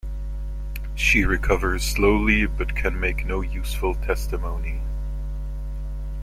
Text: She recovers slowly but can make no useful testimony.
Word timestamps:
She 0.95 1.25
recovers 1.25 1.83
slowly 1.83 2.47
but 2.47 2.75
can 2.75 2.99
make 2.99 3.23
no 3.23 3.41
useful 3.41 3.93
testimony. 3.93 4.81